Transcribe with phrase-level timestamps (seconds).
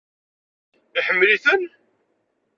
[0.99, 1.63] Iḥemmel-iten?